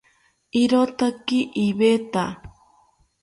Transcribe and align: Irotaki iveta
Irotaki 0.61 1.39
iveta 1.65 2.25